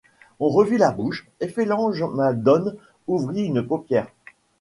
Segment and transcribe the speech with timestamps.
[0.39, 4.07] On revit la bouche, et Phelem-ghe-madone ouvrit une paupière.